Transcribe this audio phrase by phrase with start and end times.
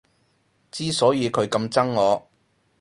[0.71, 2.27] 之所以佢咁憎我